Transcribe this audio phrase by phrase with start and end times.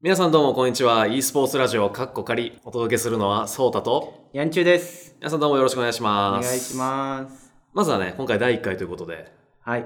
[0.00, 1.08] 皆さんどうもこんにちは。
[1.08, 5.16] e スポーツラジオカッコ仮お届けするのはソータとやんちゅうです。
[5.18, 6.48] 皆さんどうもよろしくお願いしおます。
[6.48, 7.52] 願いします。
[7.74, 9.84] まずはね、今回第1回ということで、はい。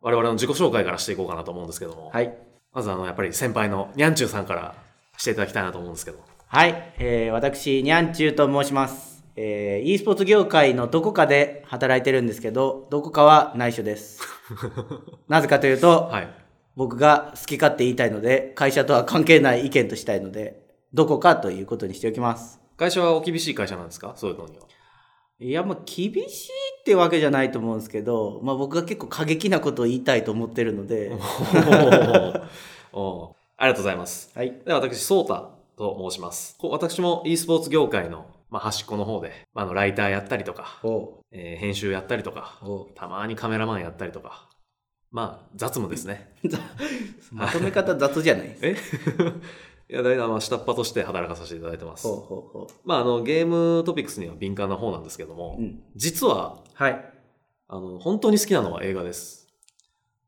[0.00, 2.32] 我々の自己紹介からしていこうかなと思うんですけども、はい。
[2.72, 4.76] まずあの、やっぱり先輩のニャンチューさんから
[5.16, 6.92] していただきたいなと思うんですけど、はい。
[7.00, 9.24] えー、私、にゃんちゅうと申します。
[9.34, 14.20] えー、e スポーツ業界のどこかで働いてるんですけど、どこかは内緒です。
[15.26, 16.47] なぜかというと、はい。
[16.78, 20.62] 僕が好き勝手言いたいので、会社とは関係ない意見としたいので、
[20.94, 22.60] どこかということにしておきます。
[22.76, 24.12] 会社はお厳しい会社なんですか？
[24.14, 24.62] そういうのには。
[25.40, 31.10] いや、まあ、厳しいってわけじゃないと思うんですけど、まあ、僕が結構過激なことを言いたいと思ってるので、
[32.92, 34.30] おーありがとうございます。
[34.36, 34.54] はい。
[34.64, 36.54] では私、ソータと申します。
[36.58, 44.47] こ私も e スポーツ業界の、まあ、端っこの方で、まあ、あのライターやったりとか、おえー編集やったりとか、おたまにカメラマンやったりとか、
[45.10, 46.32] まあ、雑務ですね。
[47.32, 49.24] まとめ方雑じゃないですか。
[49.24, 49.32] え？
[49.90, 52.16] いや、だいたいまあ下っ端として働かさせていただいてますほう。
[52.16, 55.62] ほうほまあ、あの、ゲームトピックスには敏感な方なんですけども、う。
[55.62, 55.82] うん。
[55.96, 57.04] 実は、はい。
[57.68, 59.48] あの、本当に好きなのは映画です。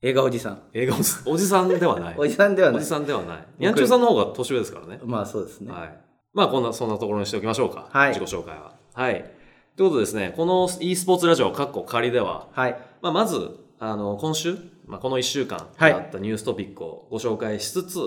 [0.01, 0.63] 映画おじさん。
[0.73, 2.15] 映画おじおじさんではない。
[2.17, 2.79] おじさんではない。
[2.79, 3.47] おじさんではない。
[3.59, 4.99] にゃんちゅうさんの方が年上ですからね。
[5.05, 5.71] まあそうですね。
[5.71, 6.01] はい。
[6.33, 7.89] まあ、こんな、そんなところにしておきましょうか。
[7.91, 8.73] はい自己紹介は。
[8.95, 9.31] はい。
[9.77, 12.79] ということでですね、この e スポーツラジオ、カッコ仮では、はい。
[13.03, 15.93] まあ、まず、あの、今週、まあ、この1週間はい。
[15.93, 17.99] あったニューストピックをご紹介しつつ、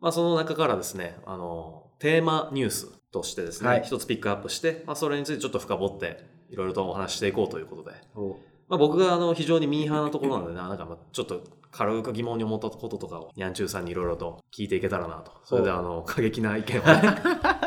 [0.00, 3.82] まあ、その中からですね、あの、テーマニュースとしてですね、はい。
[3.84, 8.30] 一つピックアップして、まあ、それについてちょっと深掘って、いろいろとお話ししていこうということで、お
[8.68, 15.30] まあ、僕があの、非常にミーハーなところなのでな、なんかまあ、ちょっと軽く疑問に思ったこととかを、ニャンチューさんにいろいろと聞いていけたらなと。
[15.44, 17.02] それであの、過激な意見をね、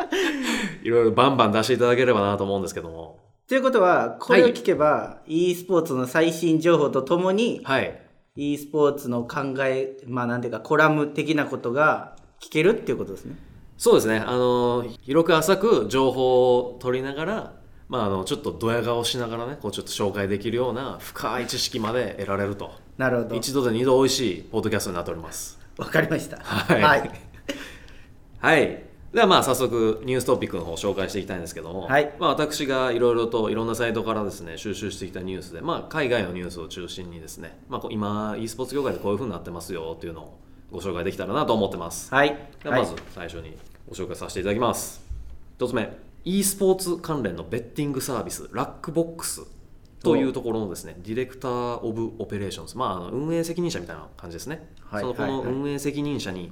[0.84, 8.02] いろいろバンバン出していただければなと思うんですけども、ということは、これを聞けば、e スポーツの最新情報とともに、はい。
[8.38, 13.36] e スポーツの考え、まあなんていうか、コラム的なことが聞けるっていうことですね。
[13.78, 14.20] そうですね。
[14.20, 17.54] あの、広く浅く情報を取りながら、
[17.90, 22.72] まあ、あの、ちょっとドヤ顔しながらね、こう、ちょっと紹介できるような深い知識まで得られると。
[22.98, 23.36] なるほど。
[23.36, 25.60] 一度で二度美味しいポッドキャストになっております。
[25.76, 26.38] わかりました。
[26.38, 27.12] はいはい。
[28.40, 28.91] はい。
[29.14, 32.14] ではまあ早速ニューストピックの方を紹介していきたいんですけども、はい。
[32.18, 40.40] まあ、私がいろいろといろんなサイトからですね収集してきたニュースで、まあ、海外のニュースを中心にですね、まあ、今 e スポーツ業界でこういう風になってますよっていうのを
[40.72, 42.14] ご紹介できたらなと思ってます。
[42.14, 42.30] はい。
[42.30, 43.58] はいではまず最初に
[43.90, 45.02] ご紹介させていただきます。
[45.58, 45.92] 一つ目
[46.24, 49.42] e スポーツ関連のベッティングサービス Luckbox
[50.02, 55.02] というところのですね Director of Operations、まあ、あの運営責任者みたいな感じですね、はい。
[55.02, 55.48] そのこのはい。
[55.48, 55.54] はい。
[55.54, 56.52] 運営責任者に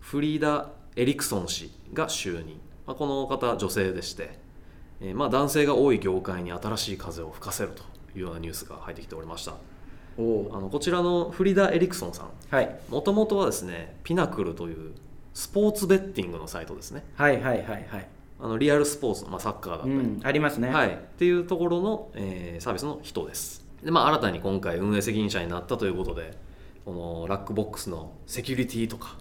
[0.00, 4.38] フリーダ・エリクソン氏が就任、まあ、この方女性でして、
[5.00, 7.82] えーまあ、男性が多い業界に新しい風を吹かせると
[8.16, 9.54] いうようなニュースが入ってきておりました。
[10.16, 12.28] おあのこちらのフリーダ・エリクソンさん。
[12.48, 12.76] はい。
[12.88, 14.92] もともとはですねピナクルという
[15.32, 17.04] スポーツベッティングのサイトですね。
[17.16, 18.08] はいはいはいはい。
[18.40, 20.68] あのリアルスポーツの、まあ、サッカーだったり、うん、ありますね。
[20.68, 23.64] はい、っていうところの、えーサービスの人です。
[23.82, 26.36] で、まあ、新たに今回運営責任者になったということで
[26.84, 29.16] このラックボックスのセキュリティとか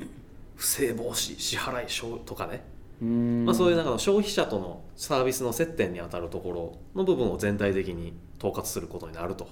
[0.56, 2.64] 不正防止支払い証とかね、
[3.02, 3.46] うーん。
[3.46, 9.48] まあ、そういうなんかの消費者とのサービスの接点に当たるところの部分を全体的に統括することになると。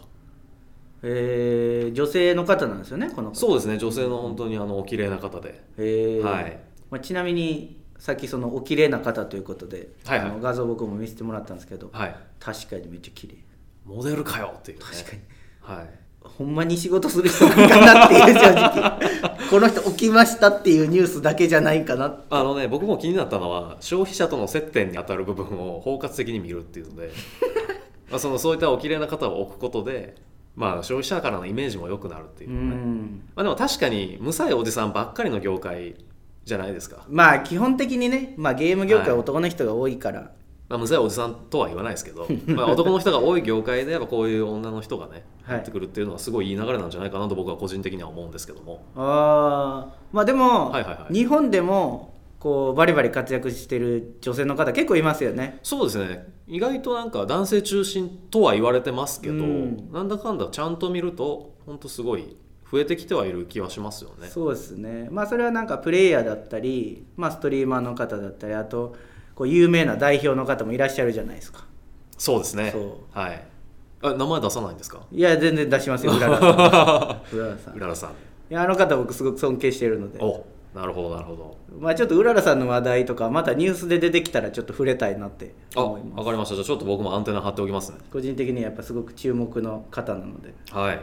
[1.04, 3.36] えー、女性の方なんですよね、この方。
[3.36, 6.24] そうですね女性の本当にあのお綺麗な方で、えー。
[6.24, 6.60] はい。
[6.90, 10.28] まあ、ちなみにさっきそのお綺麗な方ということで、はいはい。
[10.30, 12.16] あの画像僕も見せてもらったんですけど、はい。
[12.40, 13.38] 確かにめっちゃ綺麗。
[13.86, 14.86] モデルかよっていうね。
[14.86, 15.22] 確かに。
[15.62, 15.90] はい
[16.24, 19.32] ほんまに仕事する人なんかなっていう正直。
[19.50, 22.22] この人起きましたっていうニュースだけじゃないかな。
[22.30, 27.12] あのね、僕も気になったのは消費者との接点に当たる部分を包括的に見るっていうので
[28.10, 30.16] まあそのそういったお綺麗な方を置くことで、
[30.56, 33.22] まあ、消費者からのイメージも良くなるっていうね、ん。
[33.36, 35.96] まあ、でも確かに無さいおじさんばっかりの業界
[36.44, 39.18] じゃないですか、まあ基本的にね、まあ、ゲーム業界はい。
[39.18, 40.32] は男の人が多いから、
[40.72, 45.56] まあ、無さいおじさんとは言わないですけど まあ男の人が多い業界でやっぱこういう女の人がねはい。
[45.58, 48.84] 入ってくるっていうのはすごいいい流れなんじゃないかなと僕は個人的には思うんですけども。
[48.96, 51.14] ああまあでも、はいはいはい。
[51.14, 55.60] 日本でもこうバリバリ活躍してる女性の方結構いますよね。
[55.64, 56.34] そうですね。
[56.48, 59.90] 意外となんか男性中心とは言われてますけど、うん。
[59.92, 62.38] なんだかんだちゃんと見ると本当すごい
[62.72, 64.28] 増えてきてはいる気はしますよね。
[64.28, 65.10] そうですね。
[65.12, 68.96] まあそれはなんかプレイヤーだったり、まあ、ストリーマーの方だったりあと
[69.42, 71.66] こう有名な代表の方もいらっしゃるじゃないですか。
[72.16, 72.72] そうですね。
[73.12, 73.44] はい。
[74.04, 75.02] あ名前出さないんですか？
[75.12, 77.36] いや全然出しますようららさん。
[77.36, 77.74] うららさん。
[77.74, 78.12] いうららさん。
[78.50, 80.20] やあの方僕すごく尊敬してるので。
[80.20, 80.46] お
[80.76, 81.58] なるほどなるほど。
[81.80, 86.20] まあちょっとうららさんの話題とかまたニュースで出てきたらちょっと触れたいなってあ思います。
[86.20, 86.54] わかりました。
[86.54, 87.98] じゃあちょっと僕もアンテナ張っておきますね。
[88.14, 90.54] 個人的にはやっぱすごく注目の方なので。
[90.70, 91.00] はい。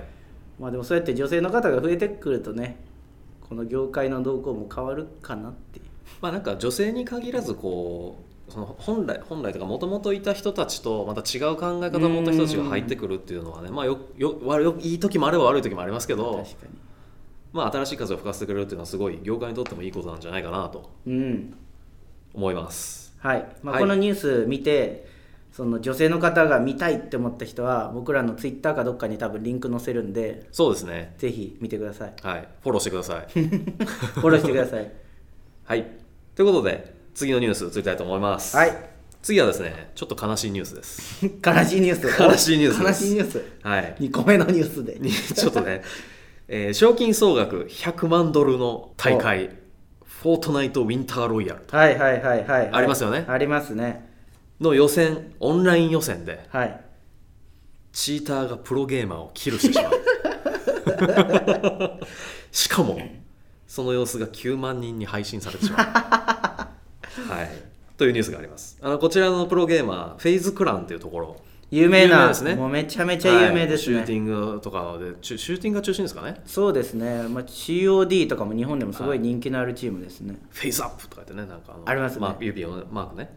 [0.60, 2.76] まあでもそうやって女性の方が増えてくるとね
[3.48, 5.84] この業界の動向も変わるかなっていう。
[6.20, 16.78] まあなんか女性に限らずこうその本来本来とかもともといた人たちとまた違う考え方を持った人たちが入ってくるっていうのはねまあよよ悪よいい時もあれば悪い時もありますけど確かに。
[17.52, 21.54] まあ新しい風を吹かせてくれるっていうのはすごい業界にとってもいいことなんじゃないかなとうん。
[22.34, 23.14] 思います。
[23.18, 23.82] はい、まあはい。
[23.82, 25.06] このニュース見て
[25.52, 31.14] その女性の方が見たいって思った人は僕らのツイッターかどっかに多分リンク載せるんでそうですね。
[31.18, 32.14] ぜひ見てください。
[32.22, 32.48] はい。
[32.62, 33.26] フォローしてください。
[33.32, 34.92] フォローしてください。
[35.64, 35.86] はい。
[36.34, 38.56] ということで次のニュース移りたいと思います。
[38.56, 38.72] はい。
[39.20, 41.26] 次はですねちょっと悲しいニュースです。
[41.44, 42.22] 悲しいニュース。
[42.22, 43.04] 悲しいニュースです。
[43.04, 43.44] 悲しいニュース。
[43.62, 43.96] はい。
[44.00, 44.98] 2個目のニュースで。
[45.00, 45.82] に ちょっとね、
[46.48, 49.50] えー賞金総額100万ドルの大会。
[50.20, 53.24] フォートナイトウィンターロイヤルはいはいはいはい、はい、ありますよね。
[53.28, 54.08] ありますね。
[54.60, 56.44] の予選オンライン予選で。
[56.48, 56.80] はい。
[57.92, 59.92] チーターがプロゲーマーをキルしてしまう。
[62.50, 62.98] しかも
[63.66, 66.37] その様子が9万人に配信されてしまう
[67.26, 67.50] はい。
[67.96, 68.78] というニュースがあります。
[68.80, 71.36] あのこちらのプロゲーマーフェイズクランっていうところ。
[71.70, 72.28] 有名な。
[72.28, 72.54] ですね。
[72.54, 74.06] もうめちゃめちゃ有名ですね、はい。
[74.06, 74.24] シューティン
[74.54, 76.40] グとかでシューティングが中心ですかね。
[76.46, 82.20] そうですね、まあ、COD とかも日本でもすごい人気のあるチームですね、フェイスアップとか言ってねなんかあのありますね。
[82.20, 83.36] まあ、指のマークね。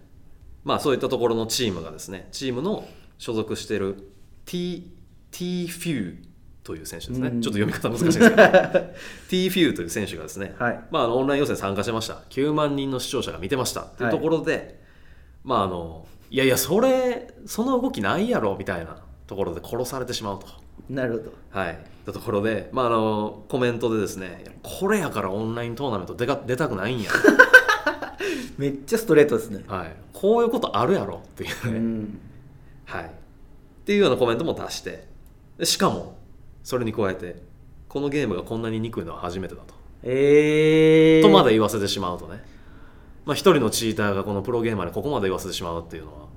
[0.63, 2.87] まあそういったところのチームがですねチームの
[3.17, 4.11] 所属している
[4.45, 4.91] T,
[5.31, 6.30] T フュー
[6.63, 7.41] という選手ですね、うん。
[7.41, 8.35] ちょっと読み方難しいですけど。
[9.29, 10.79] T フューという選手がですね、はい。
[10.91, 12.21] まあ、オンライン予選参加してました。
[12.29, 13.81] 9万人の視聴者が見てました。
[13.81, 14.81] っていうところで、
[15.43, 20.47] まああのいやいやそれその動きないやろみたいなところで殺されてしまうと。
[20.89, 21.33] なるほど。
[21.49, 27.11] はい、たところで、まあ、あのコメントでですねこれやからオンライントーナメント出か出たくないんや、
[28.57, 29.63] めっちゃストレートですね。
[29.67, 31.71] はい、こういうことあるやろっていう。
[31.71, 32.19] ね、うん。
[32.85, 33.07] はい、っ
[33.85, 35.07] ていうようなコメントも出して。
[35.57, 36.17] でしかも
[36.63, 37.41] それに加えて
[37.87, 39.73] このゲームがこんなに憎いのは初めてだと、
[40.03, 42.43] えー、とまで言わせてしまうとね。
[43.25, 46.27] まあ、一人のチーターがこのプロゲーマーにここまで言わせてしまうっていうのは。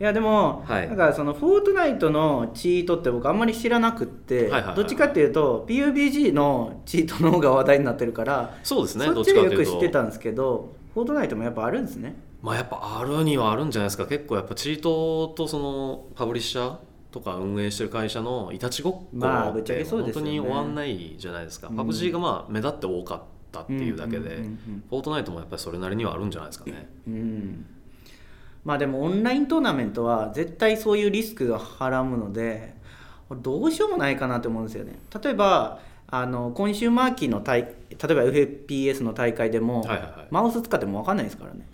[0.00, 0.88] いやでも、はい。
[0.88, 4.74] なんかそのフォートナイトのチートって僕あんまり知らなくって、はいはいはい。
[4.76, 12.16] どっちかっていうと PUBG のチートの方が話題になってるからそうですねそっどっちでよく知ってたんですけどフォートナイトもやっぱあるんですね。
[12.42, 14.06] まあやっぱあるにはあるんじゃないですか。
[14.06, 16.76] 結構やっぱチートとそのパブリッシャー
[17.10, 19.06] とか運営してる会社のいたちごっこ
[19.58, 21.76] って本当に終わんないじゃないですか、うん。
[21.76, 23.22] パブ G がまあ目立って多かっ
[23.52, 24.36] たっていうだけで、
[24.88, 26.88] フォートナイトもやっぱりそれなりにはあるんじゃないですかね。
[27.06, 27.66] うん。
[28.64, 32.74] まあでもオンライントーナメントは絶対そういうリスクがはらむので
[33.42, 34.98] どうしようもないかなと思うんですよね。
[35.22, 39.84] 例えばあのコンシューマー機の大例えば FPS の大会でも、
[40.30, 41.66] マウス使っても分かんないですからね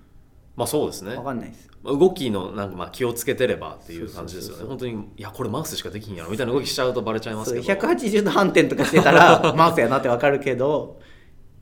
[0.57, 1.15] まあそうですね。
[1.15, 1.69] 分かんないです。
[1.83, 4.65] まあ動きのなんかまあ気をつけてればっていう感じですよね。
[4.65, 7.67] 本当にいやこれマウスしかできんやろみたいな動きしちゃうとバレちゃいますけど。
[7.67, 11.01] 180度反転とかしてたら マウスやなって分かるけど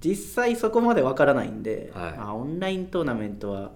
[0.01, 2.13] 実際そこまで分からないんで、はい。
[2.13, 3.73] まあ、オンライントーナメントは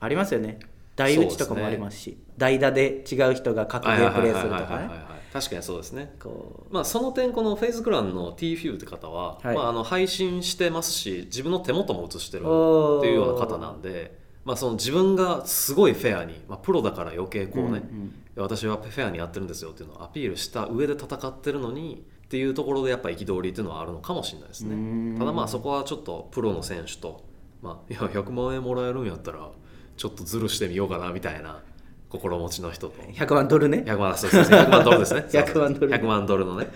[0.00, 0.58] ありますよね。
[0.96, 4.90] 台打ちとかもありますし代打で違う人が格ゲープレイするとかね。
[5.32, 6.14] 確かにそうですね。
[6.22, 9.54] こまあ、その点このフェイズクランの T フューって方は、はい。
[9.54, 18.14] まあ、あの配信してますし自分の手元も映してるっていうような方なんで、まあ、その自分がすごいフェアに、まあ、プロだから余計こうね、うんうん。
[18.36, 25.18] 私はフェアにやってるんですよっていうのをアピールした上で戦ってるのにっていうところでやっぱ憤りっていうのはあるのかもしれないですね。
[25.18, 27.24] ただまあそこはちょっとプロの選手と、
[27.60, 29.50] まあ、いや100万円もらえるんやったら
[29.96, 31.60] ちょっとズルしてみようかなみたいな
[32.08, 33.02] 心持ちの人と。
[33.02, 33.82] う100万ドルね。
[33.84, 34.58] 100万そうですね。
[34.58, 35.24] 100万ドルですね。
[35.28, 36.68] 100万ドル100万ドルのね。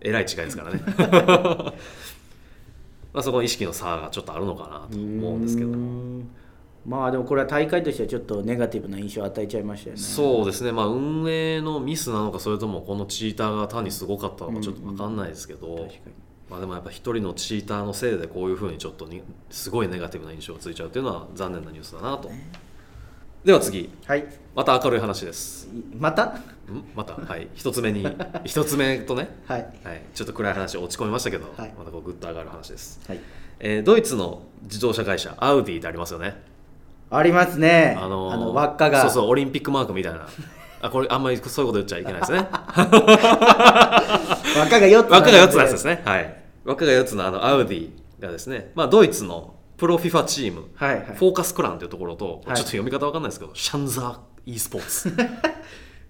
[0.00, 0.82] えらい違いですからね。
[3.12, 5.68] まあそこの意識の差がちょっとあるのかなと思うんですけど。
[5.68, 6.28] うーん
[6.86, 10.02] まあでもこれは大会としてはちょっとネガティブな印象を与えちゃいましたよね。
[10.02, 10.70] そうですね。
[10.70, 15.98] まあ運営のミスなのかそれともこのチーターが単にすごかったのかちょっと分かんないですけど、確かに。
[16.48, 22.30] まあ、でもやっぱ一人のチーターのせいでこういうふうにちょっとにすごいネガティブな印象がついちゃうっていうのは残念なニュースだなと、
[23.44, 23.90] では次。
[24.06, 24.24] はい。
[24.54, 25.68] また明るい話です。
[25.74, 26.26] いまた？
[26.26, 26.40] ん？
[26.94, 27.14] また？
[27.14, 27.48] はい。
[27.54, 28.06] 一つ目に
[28.44, 29.28] 一つ目とね。
[29.46, 29.60] はい。
[29.82, 31.74] はい、ちょっと暗い話落ち込みましたけど、はい。
[31.76, 33.20] またこうグッと上がる話です、はい。
[33.58, 36.40] えードイツの自動車会社アウディってありますよね
[37.10, 37.96] ありますね。
[37.98, 39.02] あのー輪っかが。
[39.02, 40.26] そうそうオリンピックマークみたいな。
[40.82, 42.38] あこれあんまりそういうこと言っちゃいけないですね。
[42.50, 42.50] 輪
[44.64, 46.02] っかが4つ輪っかが4つのやつですね。
[46.04, 46.42] はい。
[46.64, 51.04] 輪っかが4つのあのアウディがですね、まあ、ドイツのプロフィファチーム、はいはい。
[51.14, 52.56] フォーカスクランというところと、はい。
[52.56, 55.12] ちょっと読み方わかんないですけどシャンザー e スポーツ。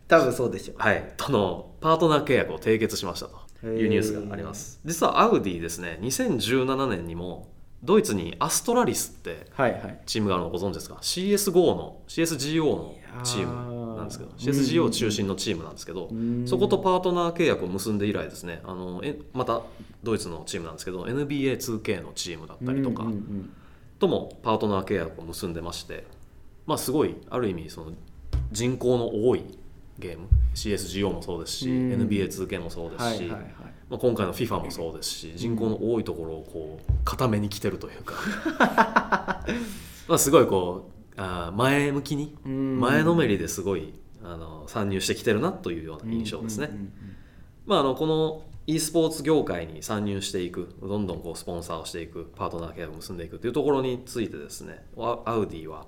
[0.09, 0.77] 多分そうでしょう。
[0.79, 4.81] はい、とのパートナー契約を締結しましたというニュースがあります。
[4.85, 7.49] 実はアウディですね2017年にも
[7.87, 10.01] ドイツにアストラリスってはいはい。
[10.05, 18.61] チームがあるのご存知ですか？CSGO の CSGO のチームなんですけど CSGO 中心のチームなんですけどんそことパートナー契約を結んで以来ですね。
[18.65, 19.63] あのえまた
[20.03, 23.07] ドイツのチームなんですけど NBA2K のチームだったりとか、
[23.99, 26.05] ともパートナー契約を結んでまして
[26.67, 27.93] まあすごいある意味その
[28.53, 29.45] 人口の多い
[29.99, 30.29] ゲーム。
[30.55, 32.09] CSGO もそうですし、うん。
[32.09, 38.15] NBA2K もそうですし、はいはいはいまあ、今回の FIFA もそうですし人口の多いところをこう固めに来てるというか。
[40.09, 42.81] まあすごいこうあー前向きにうん。
[42.81, 46.71] 前のめりですごいあの参入してきてるなというような印象ですね。
[47.65, 55.87] まあ、あのこの e スポーツ業界に参入していくどんどんこうスポンサーをしていくパートナー契約を結んでいくというところについてですねアアウディは、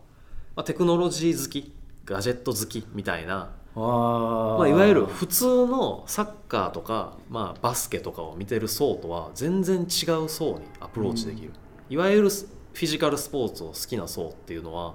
[0.54, 1.72] まあ、テクノロジー好き
[2.04, 11.52] ガジェット好きみたいなまあ、いわゆる普通のサッカーとか、まあ、バスケとかを見てる層とは全然違う層にアプローチできる、
[11.88, 14.94] いわゆるフィジカルスポーツを好きな層っていうのは、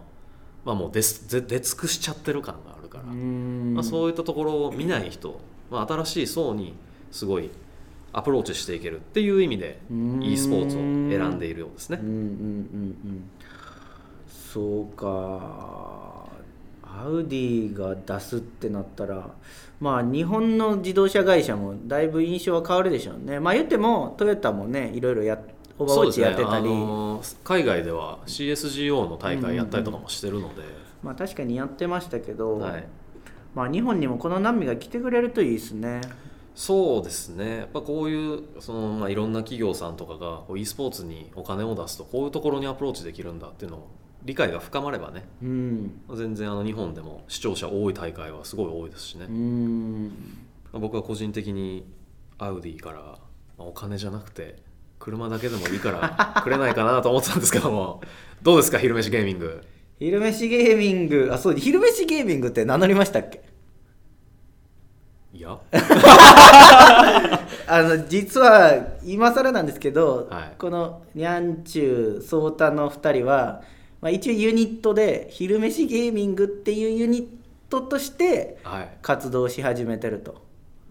[0.65, 3.73] まあ、もう出す出出尽くしちゃってる感があるから、うん。
[3.73, 6.73] まあ、そういったところを見ない人、まあ、新しい層に
[7.11, 7.49] すごい
[8.13, 10.23] アプローチしていけるっていう意味でうん。
[10.23, 11.99] e スポーツを選んでいるようですね。
[12.01, 12.07] うん。
[12.07, 12.23] うんうんう
[13.07, 13.29] ん。
[14.27, 16.12] そうか
[16.99, 19.29] アウディが出すってなったら
[19.79, 23.39] まあ日本の自動車会社もだいぶ印象は変わるでしょうね。
[23.39, 25.39] まあ言ってもトヨタもねいろいろや
[25.77, 30.61] オーバーウォッチやってたり、ねあのー海外では CSGO の大会やったりとかもしてるので、
[31.01, 32.87] まあ確かにやってましたけど、はい、
[33.55, 36.01] まあ日本にもこの波が来てくれるといいですね。
[36.55, 37.57] そうですね。
[37.57, 43.87] やっぱこういうその、まあ、いろんな企業さんとかがこう e スポーツにお金を出すとこういうところにアプローチできるんだっていうのを
[44.25, 46.01] 理解が深まればねうん。
[46.15, 49.25] 全然あの日本でも視聴者多い大会はすごい多いですしね。
[49.29, 50.07] う、ん。
[50.71, 51.85] まあ僕は個人的に
[52.37, 52.99] アウディから、
[53.57, 54.61] まあお金じゃなくて
[54.99, 58.01] 車だけでもいいからくれないかなと思ってたんですけども。
[58.41, 59.61] どうですか昼飯ゲーミング？
[59.99, 61.29] 昼飯ゲーミング？
[61.33, 63.43] あそう昼飯ゲーミングって名乗りましたっけ？
[65.33, 65.57] いや。
[67.65, 70.53] あの実は今更なんですけど、はい。
[70.57, 73.61] このにゃんちゅうそうたの2人は、
[74.03, 77.27] まあ、一応ユニットで昼飯ゲーミングっていうユニッ
[77.69, 78.97] トとしてはい。
[79.01, 80.43] 活動し始めてると。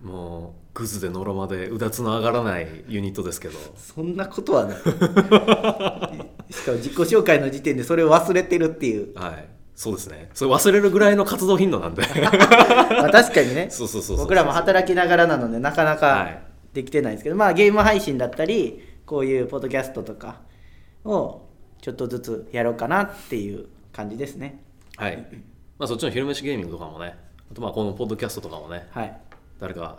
[0.03, 3.59] もうグズでノロまでうだつの上がらないユニットですけど。
[3.77, 4.79] そんなことはない。
[6.55, 9.47] しかも自己紹介の時点でそれを忘れてるっていう、はい。
[9.75, 10.31] そうですね。
[10.33, 12.01] それ忘れるぐらいの活動頻度なんで。
[12.19, 13.67] まあ、確かにね。
[13.69, 14.25] そうそうそうそう。
[14.25, 16.43] 僕らも働きながらなのでなかなはかい。
[16.73, 20.41] できてないですけど、まあゲーム配信だったりこういうポッドキャストとか
[21.05, 21.43] を
[21.83, 24.63] ちょっとずつやろうかなっていう感じですね。
[24.97, 25.17] はい、
[25.79, 27.17] まあ、そっちの昼飯ゲーミングとかもね。
[27.51, 28.87] あとまあこのポッドキャストとかもね。
[28.93, 29.21] はい。
[29.59, 29.99] 誰か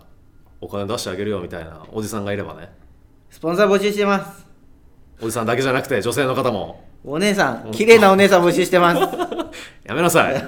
[0.62, 2.72] お金出してあげるよみたいなおじさんがいればね。
[3.30, 4.48] スポンサー募集してます。
[5.22, 6.86] おじさんだけじゃなくて女性の方も。
[7.04, 9.02] お姉さん綺麗なお姉さん募集してます。
[9.84, 10.36] やめなさい。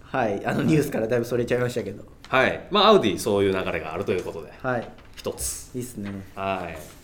[0.00, 0.46] はい。
[0.46, 2.04] あのニュースからだいぶそれちゃいましたけど。
[2.28, 2.68] はい。
[2.70, 4.52] まあアウディそういう流れがあるということで。
[4.62, 4.88] はい。
[5.16, 5.72] 一つ。
[5.74, 6.12] いいっすね。
[6.36, 6.95] はい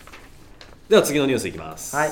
[0.89, 1.95] では次のニュースいきます。
[1.95, 2.11] はい。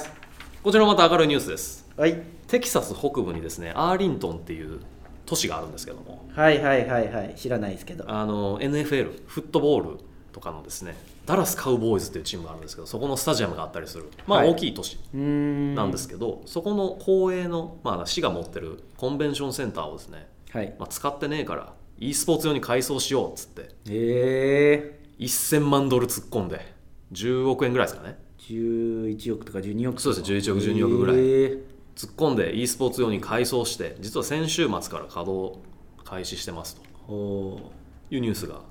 [0.63, 1.85] こちらもまた明るいニュースです。
[1.97, 2.21] はい。
[2.47, 4.79] テキサス北部にですねアーリントンっていう
[5.25, 6.25] 都市があるんですけども。
[6.33, 7.35] はいはいはいはい。
[7.35, 8.05] 知らないですけど。
[8.09, 9.97] あの NFL フットボール
[10.31, 14.09] とかのですねダラスカウボーイズっていうチームがあるんですけどそこのスタジアムがあったりする。
[14.25, 14.51] まあはい。
[14.51, 15.75] 大きい都市うーん。
[15.75, 20.73] なんですけど、そこの公営の、まあ、市が持ってるコンベンションセンターをですね、はい。
[20.79, 26.73] まあ、使ってねえから e スポーツ用に改装しようっつってええ1000万ドル突っ込んで
[27.11, 28.17] 10億円ぐらいですかね
[28.49, 31.15] 11億とか12億そうです11億12億ぐらい。
[31.17, 31.61] えー。
[31.95, 35.59] 突っ込んで e スポーツ用に改装して実は先週末から稼働
[36.03, 36.81] 開始してますと。
[37.05, 37.71] ほ
[38.09, 38.61] いうニュースが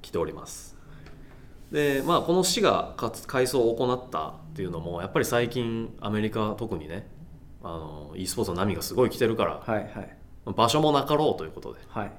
[0.00, 0.76] 来ております。
[1.70, 7.08] でまあこの市がかつ改装を行ったっていうのもやっぱり最近アメリカ特にね
[7.62, 10.16] あの e スポーツの波がすごい来てるからうはいはい。
[10.54, 11.80] 場所もなかろうということで。
[11.88, 12.12] はい。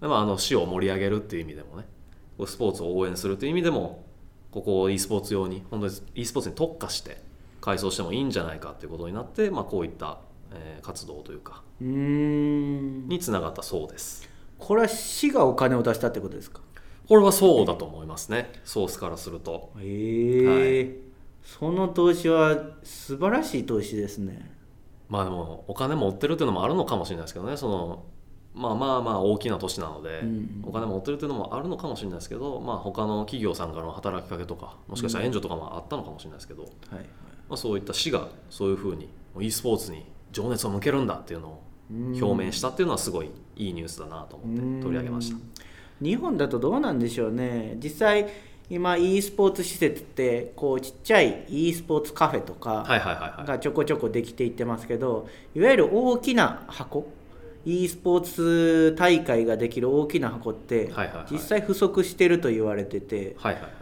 [0.00, 1.86] で、まあ、あの市を盛り上げるっていう意味でもね
[2.46, 4.04] スポーツを応援するという意味でも
[4.50, 7.20] ここを e スポーツ用に本当に e スポーツに特化して
[7.60, 10.18] 改装してもいいんじゃないかということになって、まあ、こういった、
[10.52, 13.08] えー活動というかうーん。
[13.08, 14.28] につながったそうです。
[14.58, 16.60] これは市がお金を出したってことですか？
[17.08, 18.52] これはそうだと思いますね。
[18.64, 19.72] ソースからすると。
[19.80, 21.10] ええ
[21.42, 24.52] その投資は素晴らしい投資ですね。
[25.08, 27.56] まあでもお金持ってるっていうのもあるのかもしれないですけどね。
[27.56, 28.04] その
[28.54, 36.72] まあまあまあ大きな都市なので、うんお金持ってるっていうのもあるのかもしれないですけど、まあ、他の企業さんからの働きかけとかもしかしたら援助とかもあったのかもしれないですけど、はい
[37.48, 39.08] まあ、そういった市がそういうふうに
[39.40, 45.36] e スポーツに情熱を向けるんだっていうのを表明したっていうのはすごいいいニュースだなと思って取り上げました。
[45.36, 45.50] うん
[46.00, 47.76] 日本だとどうなんでしょうね。
[47.82, 48.26] 実際
[48.68, 53.46] 今 e スポーツ施設ってこうちっちゃい e スポーツカフェとかはいはいはいはい。
[53.46, 57.06] がちょこちょこできていってますけどいわゆる大きな箱
[57.64, 60.90] e スポーツ大会ができる大きな箱って
[61.30, 63.72] 実際不足してると言われててはいはいはい。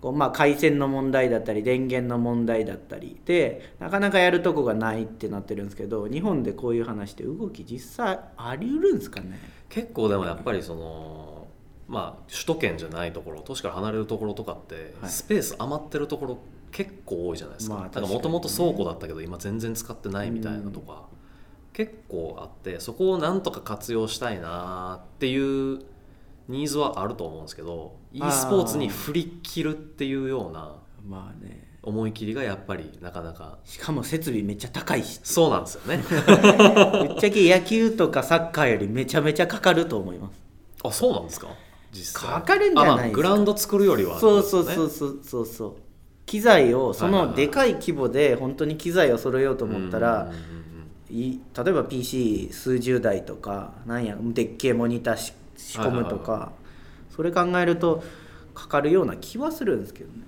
[0.00, 9.38] こうまあ回線の問題だったり電源の問題だったりでなかなかやるとこがないってなってるんですけど日本でこういう話って動き実際あり得るんですかね？
[9.70, 11.46] 結構でもやっぱりその
[11.88, 15.10] まあ首都圏じゃないところ都市から離れるところとかって、はい。
[15.10, 16.38] スペース余ってるところ
[16.70, 18.16] 結構多いじゃないですか,、まあなんか確かに。
[18.16, 21.06] もともと倉庫だったけど今全然使ってないみたいなとか、
[21.76, 25.36] 結構あってそこをなんとか活用したいなってい
[25.74, 25.80] う
[26.48, 31.64] ニーズはあると思うんですけど e スポーツに振り切るっていうようなまあね。
[31.82, 35.20] 思い切りがやっぱりなかなかしかも設備めっちゃ高いし。
[35.22, 35.98] そうなんですよね。
[37.08, 40.32] ぶっちゃけ野球とかサッカーよりめちゃめちゃかかると思います。
[40.82, 41.46] あそうなんですか？
[41.92, 42.30] 実際。
[42.32, 42.94] かかるんじゃないですか。
[42.94, 45.72] あまあグラウンド作るよりは、そうそうそうそうそうそう。
[46.24, 47.30] 機材をそはいはいはい。
[47.30, 50.40] のでかい規模で本当に機材を揃えようと思ったらうんうんうんうん。
[50.40, 50.40] い
[51.10, 51.38] 例
[51.70, 56.52] えば PC 数十台とかなんやでっけえモニターし仕込むとか
[57.10, 58.02] それ考えると
[58.54, 60.24] かかるような気はするんですけどね。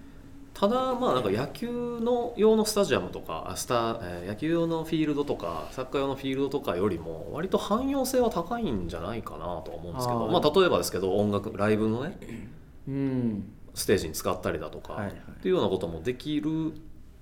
[0.55, 12.19] ただまあなんか野球の用のスタジアムとかあスタ、えー野球用のフィールドとかサッカー用のフィールドとかよりも割と汎用性は高いんじゃないかなとは思うんですけどまあ、例えばですけど音楽ライブのね
[12.89, 13.53] うん。
[13.75, 15.15] ステージに使ったりだとか、はいはい。
[15.15, 16.73] っていうようなこともできる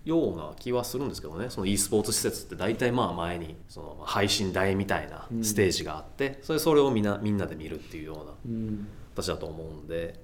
[0.07, 1.51] ような気はするんですけどね。
[1.51, 8.87] その e スポーツ施設って大体まあ前にその配信台みたいなステージがあって、それそれをみんなみんなで見るっていうようなうん。
[9.17, 10.21] 形だと思うんで、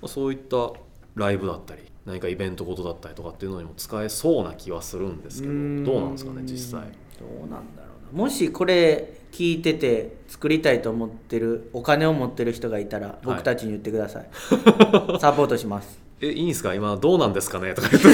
[0.00, 0.72] まあ、そういった
[1.14, 5.84] ライブだったり何かイベントごとだったりとかっていうのにも使えそうな気はするんですけどうん。
[5.84, 6.88] どうなんですかね実際。
[7.18, 8.22] どうなんだろうな。
[8.22, 14.28] もしこれ聞いてて作りたいと思ってるお金を持ってる人がいたら僕たちに言ってください、
[15.20, 16.74] サポートしますえいいんですか？
[16.74, 17.74] 今どうなんですかね？
[17.74, 17.88] とか。
[17.88, 18.08] 言って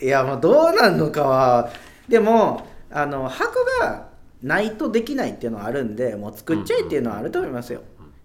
[0.00, 1.70] えいやもうどうなんのかは
[2.08, 4.08] でもあの箱が
[4.42, 7.80] ないとできないっていうのはあるんでもう作っちゃえっていうのはあると思いますよ、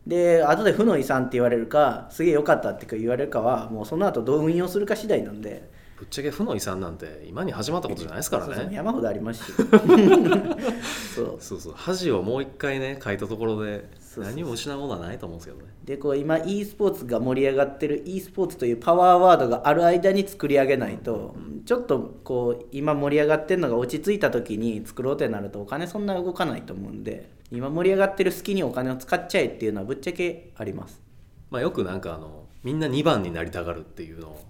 [0.06, 5.70] で後で負の遺産って言われるかすげえ良かったって言われるかはもうその後どう運用するか次第なんで。
[5.98, 8.70] ぶっちゃけ負の遺産なんて今に始まったことじゃないですからね。
[8.74, 9.52] 山ほどありますし。
[11.14, 11.38] そう。
[11.42, 11.74] そうそう。
[11.76, 13.84] 恥をもう一回ね書いたところで
[14.24, 15.74] そう何も失うものはないと思うんですけどね。
[15.84, 31.02] でこう今 e スポーツが盛り上がってる e スポーツというパワーワードがある間に作り上げないとちょっとこう今盛り上がってるのが落ち着いた時に作ろうってなるとお金そんな動かないと思うんで今盛り上がってる好きにお金を使っちゃえっていうのはぶっちゃけあります。
[31.50, 34.46] まあよくなんかあのみんな2番になりたがるっていうのを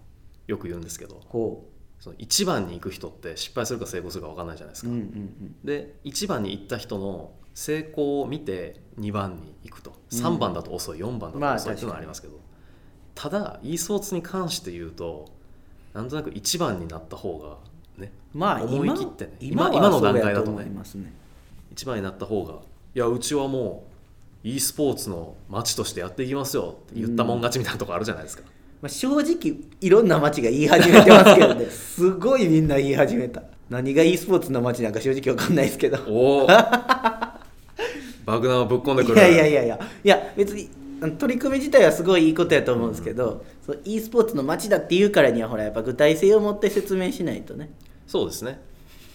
[0.47, 5.55] よく言うんですけどこその1番に行く人って失敗するか成功するか分かんないじゃないですか、ううんうんうん。
[5.63, 9.93] で1番に行った人の成功を見て2番に行くと。
[10.11, 12.39] 3番だと遅い、4番だまあと遅いっていうのはありますけど、
[13.19, 15.29] ただ e スポーツに関して言うと
[15.93, 17.57] なんとなく1番になった方が
[18.01, 19.33] ねまあ思い今切ってね。
[19.41, 21.11] 今は今今の段階だとね思いますね。
[21.75, 22.53] 1番になった方が
[22.95, 23.83] いやうちはも
[24.43, 28.43] う e スポーツの街としてやっていきますよって言ったもん勝ちみたいなとこあるじゃないですか、
[28.81, 31.65] まあ、正直いろんな街が言い始めてますけどね。
[31.69, 33.43] すごいみんな言い始めた。
[33.69, 35.97] 何が e スポーツの街なんか正直わかんないですけど。
[36.07, 36.47] おお
[38.25, 39.15] 爆弾をぶっ込んでくる。
[39.15, 39.79] いやいやいやいや。
[40.03, 40.69] いや別に
[41.17, 47.69] 取り組み自体はすごいいいことやと思うんですけど、そう e スポーツの街だって言うからにはほらやっぱ具体性を持って説明しないとね。
[48.05, 48.59] そうですね、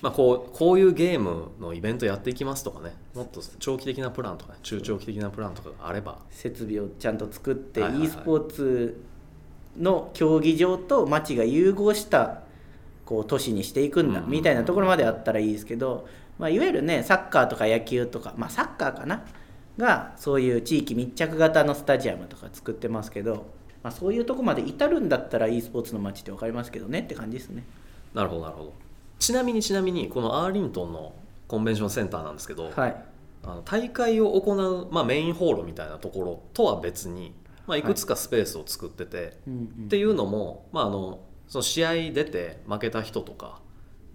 [0.01, 2.95] まあ、こうこういうゲームのイベントやっていきますとかね。
[3.15, 6.19] もっと長期的なプランとか、ね、中長期的なプランとかがあれば。
[6.31, 8.09] 設備をちゃんと作って、はいはいはい。
[8.09, 9.03] e スポーツ
[9.79, 12.44] の競技場と街が融合した
[13.05, 19.25] こう都市にしていくんだみたいなところまであったらいいですけど、まあ、いわゆるねサッカーとか野球とかまあサッカーかな？
[19.77, 23.47] がそういう地域密着型のスタジアムとか作ってますけど、
[23.83, 27.65] まあ、そういうとこまで至るんだったら e スポーツの街って分かりますけどねって感じですね。
[28.15, 28.73] なるほどなるほど。
[29.19, 31.13] ちなみにちなみにこのアーリントンの
[31.49, 32.97] コンベンションセンターなんですけど、はい。
[33.43, 37.35] あの大会を行う、まあ、メインホールみたいなところとは別に、
[37.67, 39.85] まあ、いくつかスペースを作ってて、うんうん。
[39.87, 43.61] っていうのも、まあ、あのその試合出て負けた人とか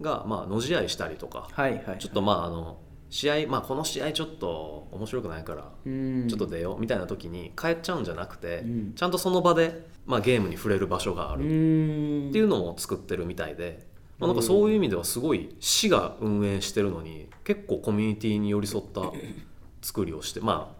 [0.00, 2.78] が、まあ、の試合したりとかはいはいちょっとまああの
[3.10, 6.28] 試合、まあ、この試合ちょっと面白くないからうん。
[6.28, 8.94] ちょっと出ようみたいな時に帰っちゃうんじゃなくて、うん。
[8.94, 13.84] ちゃんとその場で、まあ、ゲームに触れる場所があうるっていうのも作ってるみたいで、
[14.20, 19.10] まあ、なんかそういう意味ではすごい市が運営してるのに結構コミュニティに寄り添った
[19.82, 20.76] 作りをしてま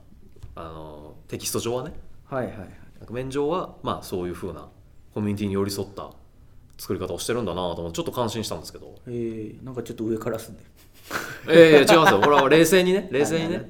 [0.54, 1.94] ああのテキスト上はね。
[2.26, 2.68] はいはいはい。
[3.10, 4.68] 面上はまあそういうふうな
[5.14, 6.12] コミュニティに寄り添った
[6.80, 8.96] 作り方をしてるんだなと思ってちょっと感心したんですけど。
[9.06, 10.62] えー、なんかちょっと上からすんで。
[11.48, 12.20] ええ違いますよ。
[12.20, 13.68] これは冷静にね 冷静にね。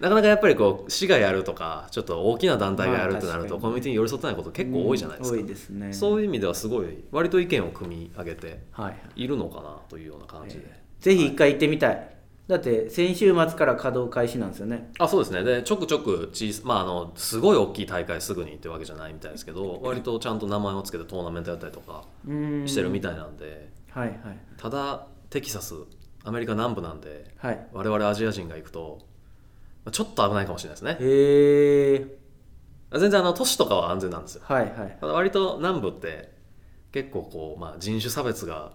[0.00, 5.92] なかなかやっぱりこう市がやるとかちょっと大きな団体がやるってなると、コミュニティに寄り添ってないこと結構多いじゃないですか、うん多いですね。
[5.92, 9.22] そういう意味ではすごい割と意見を組み上げてはいはい。
[9.22, 10.64] いるのかなというような感じで、
[11.00, 12.16] ぜひ一回行ってみたい、
[12.48, 14.90] だって先週末から稼働開始なんですよね。
[14.98, 15.44] あそうですね。
[15.44, 22.68] でちょくちょく小さまああのすごい大きい大会すぐにってわけじゃないみたいですけど割とちゃんと名前をつけてトーナメントやったりとかうん。
[22.68, 23.70] してるみたいなんで。
[23.90, 24.18] はいはい。
[24.56, 25.74] ただテキサス
[26.24, 27.66] アメリカ南部なんではい。
[27.72, 28.98] 我々アジア人が行くと
[29.84, 30.96] まあちょっと危ないかもしれないですね。
[31.00, 32.18] へえ
[32.98, 34.42] 全然あの都市とかは安全なんですよ。
[34.44, 34.98] はいはい。
[35.00, 36.32] ただ割と南部って
[36.92, 38.72] 結構こう、まあ、人種差別が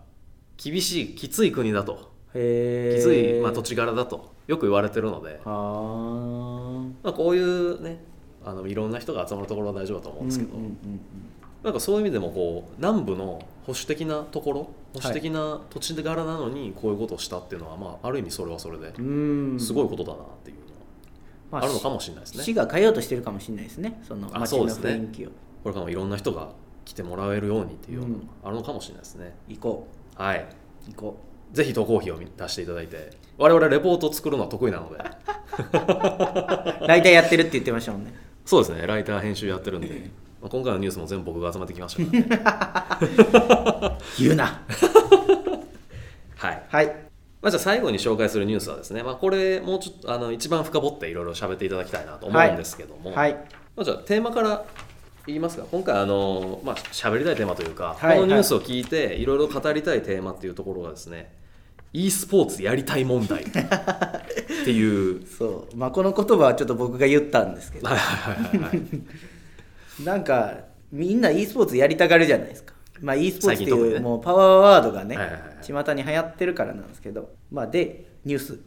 [0.58, 8.04] 厳しいきつい国だときつい、まあ、土地柄だとよく言われてるので、まあ、こういうね
[8.44, 10.78] あのいろんな人が集まるところは大丈夫だと思うんですけど、うんうん
[11.64, 14.60] なんかそういう意味でもこう南部の保守的なところ
[14.94, 19.60] 保守的な土地柄なのにこういうことをしたっていうのは、まあ、ある意味それはそれでうんうん。
[19.60, 20.64] すごいことだなっていうの
[21.52, 22.44] まはあるのかもしれないですね。
[22.44, 24.00] 市が変えようとしてるかもしれないですね。
[24.08, 25.34] そのあ街の雰囲気を、こ
[25.70, 26.52] れからもいろんな人が
[26.86, 29.36] 来てもらえるようにっていうのがあるのかもしれないですね。
[29.48, 30.40] 行こはい。
[30.88, 31.18] う行こ
[31.52, 34.98] ぜひ投稿費を出していただいて我々レポートを作るのは得意なので。
[34.98, 38.14] う大体やってるって言ってましたもんね。
[38.46, 38.86] そうですね。
[38.88, 40.10] ライター編集やってるんで、
[40.42, 44.62] まあ、今回のニュースも全部僕が集めてきましたから、ね、 言うな。
[46.38, 46.88] はい、はい。
[47.42, 53.34] まあ、じゃあ最後に紹介するニュースはですね、まあ、これもうちょっとあの一番深掘っていろいろ喋っていただきたいなと思うんですけども、はい。
[53.76, 54.66] まあ、じゃあテーマから
[55.28, 55.66] 言いますか？
[55.70, 61.32] 今回あの、まあ喋りたいテーマというか、はいこのニュースを聞いていろいろ語りたいテーマっていうところがですね
[61.94, 63.50] e スポーツやりたい問題っ
[64.66, 65.26] ていう。
[65.28, 65.76] そう。
[65.78, 67.88] まあこの言葉はちょっと僕が言ったんですけど。
[67.88, 68.82] はいはいはいはい
[70.04, 70.54] なんか
[70.92, 72.74] みんな e スポーツやりたがるじゃないですか。
[73.02, 75.86] まあ e スポーツっていう、もうパワーワードがね、はいはいはい。
[75.86, 77.30] 巷に流行ってるからなんですけど。
[77.52, 78.60] まあでニュース。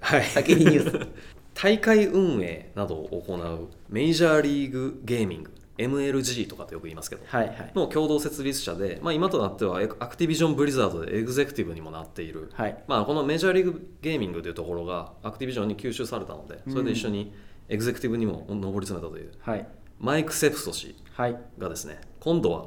[0.00, 0.24] はい。
[0.30, 1.06] 先にニュース。
[1.54, 7.72] 大会運営などを行うメジャーリーグゲーミング MLG とかってよく言いますけどはいはい。
[7.74, 12.76] の共同設立者で、まあ、今となってはアクティビジョン・ブリザードでエグゼクティブにもなっている、はい。
[12.86, 17.34] まあ、このメジャーリーグゲーミングというところがアクティビジョンに吸収されたのでそれで一緒に
[17.68, 19.32] エグゼクティブにも上り詰めたという。
[19.40, 19.66] はい。
[19.98, 21.38] マイク・セプソ氏はい。
[21.58, 22.66] がですね今度は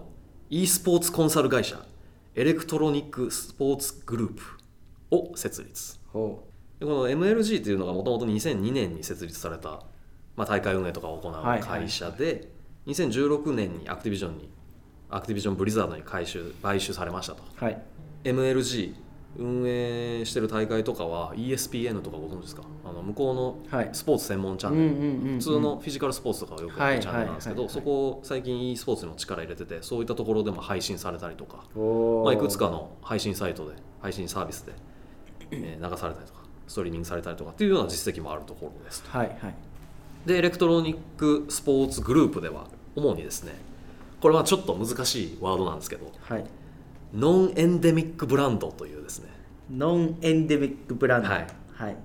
[0.49, 1.83] e スポーツコンサル会社
[2.35, 4.43] エレクトロニック・スポーツグループ
[5.11, 5.99] を設立。
[6.07, 6.47] ほ
[6.79, 9.83] でこの MLG というのがもともと2002年に設立された、
[10.35, 11.59] まあ、大会運営とかを行うはい。
[11.59, 12.49] 会社で、
[12.89, 14.49] 2016年にアクティビジョンに
[15.09, 17.43] アクティビジョン・ブリザードに買収買収されましたと。
[17.61, 17.81] うはい。
[18.23, 18.93] MLG
[19.37, 22.63] 運営してる大会とかは ESPN とかご存知ですか？
[22.83, 23.89] あの向こうのはい。
[23.93, 34.73] スポーツ専門チャンうんネル、普通のフィジカルスポーツとかをよくやるチャンネルなんですけど、そこを最近 e スポーツにも力入れててそういったところでも配信されたりとか、まあ、いくつかの配信サイトで配信サービスで、
[35.51, 39.15] えー流されたりとかストリーミングされたりとかっていうような実績もあるところですと。
[39.17, 39.55] はいはい。
[40.25, 42.67] で Electronic Sports Group では
[42.99, 43.53] 主にですね
[44.21, 46.45] これはちょっと難しいワードなんですけどはい。
[47.13, 49.29] non-endemic brand というですね
[49.71, 51.29] non-endemic brand。
[51.29, 51.47] はい。
[51.73, 51.95] はい。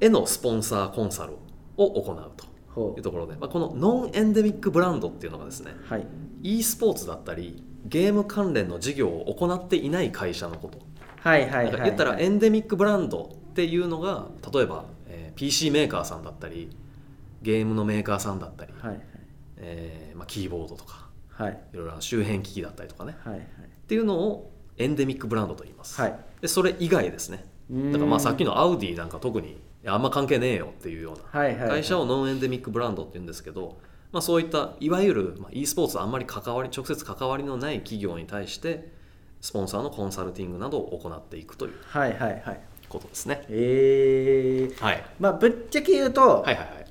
[0.00, 1.34] へのスポンサーコンサル
[1.76, 6.06] を行うとほいうところで、まあ、この non-endemic brand っていうのがですねうはい。
[6.42, 10.78] e スポーツだったりゲーム関連の事業を行っていない会社のこと。
[11.20, 16.70] はいはいはい言ったらエンデミックブランドっていうのが例えば、えー PC メーカーさんだったり
[17.42, 19.00] ゲームのメーカーさんだったり、はい
[19.56, 21.58] えーまあ、キーボードとかはい。
[21.72, 23.16] いろいろな周辺機器だったりとかね。
[23.24, 23.42] はいはい。
[23.42, 23.42] っ
[23.86, 26.18] ていうのをエンデミックブランドと言います、はい。
[26.40, 27.44] でそれ以外ですね。
[27.70, 33.78] だからまあさっきのアウディなんか特にあんま関係ねえよっていうようない会社をノンエンデミックブランドって言うんですけど、
[34.12, 38.92] まあ、そういったいわゆる、まあ、e スポーツあんまり関わり直接関わりのない企業に対して
[39.40, 42.60] スポンサーのコンサルティングなどを行っていくというはいはいはい。
[42.88, 43.44] ことですね。
[43.48, 46.86] えー、はい、まあぶっちゃけ言うと、はいはいはい。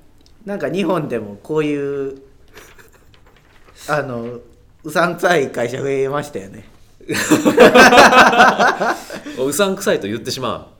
[0.45, 2.21] なんか日本でもこういう
[3.88, 4.39] あの
[4.84, 6.65] うさんくさい会社増えましたよね。
[9.39, 10.72] うさんくさいと言ってしま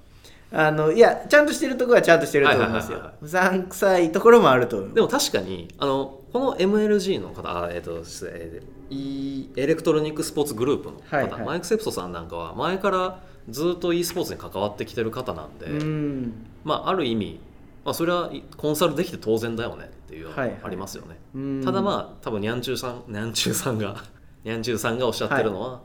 [0.52, 3.00] あのいやちゃんとしてるところはちゃんとしてると思いますよ。
[3.00, 4.92] はいうさんくさいところもあると思う。
[4.92, 11.46] うでも確かにあのこの MLG の方あ、えーとえー E Electronic Sports Group の方、はいはい。
[11.46, 16.34] マイク・セプソさんなんかは前からずっと e スポーツに関わってきてる方なんで、うん。
[16.63, 17.39] まあ、ある意味、
[17.86, 21.62] まあ、それはコンサルできて当然だよねっていうのありますよね、うん。
[21.63, 24.04] ただまあ多分ニャンチューさんニャンチューさんが
[24.43, 25.82] ニャンチューさんがおっしゃってるのは、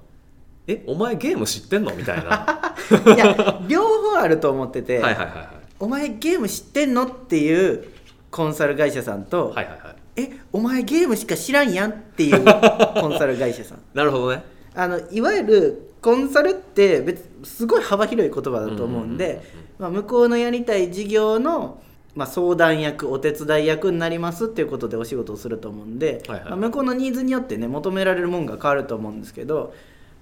[0.66, 1.94] えお前ゲーム知ってんの？
[1.94, 2.30] みたいな。
[2.30, 2.72] は
[3.14, 5.48] いや両方あると思ってて、いはいはいはい。
[5.80, 7.04] お前ゲーム知ってんの？
[7.04, 7.84] っていう
[8.30, 9.96] コンサル会社さんと、はいはいはい。
[10.16, 12.44] えお前ゲームしか知らんやんっていう
[13.00, 13.78] コンサル会社さん。
[13.94, 14.42] なるほどね。
[14.74, 19.42] あのいわゆるコンサルって別すごい幅広い言葉だと思うんで、
[19.78, 21.82] まあ、向こうのやりたい事業の、
[22.18, 26.50] まあ、相談役お手伝い役になりますっていうことでお仕事をすると思うんで、はいはい。
[26.50, 29.72] まあ、向こうのニーズによってね求められるもんが変わると思うんですけど、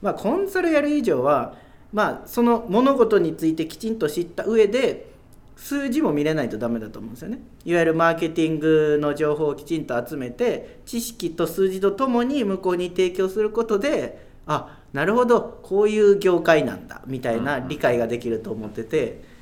[0.02, 1.54] まあ、コンサルやる以上は
[1.94, 5.10] まあその物事についてきちんと知った上で
[5.56, 7.38] 数字も見れないとダメだと思うんですよね。
[7.64, 19.35] いわゆるマーケティングの情報をきちんと集めて知識と数字とともに向こうに提供することであなるほどこういう業界なんだみたいな理解ができると思ってて